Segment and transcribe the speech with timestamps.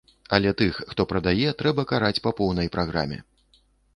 [0.35, 3.21] Але тых, хто прадае, трэба караць па поўнай праграме.